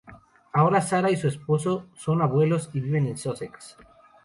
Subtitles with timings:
[0.51, 3.77] Ahora, Sara y su esposo son abuelos y viven en Sussex.